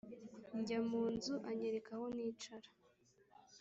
[0.59, 2.69] Njya mu nzu anyereka aho nicara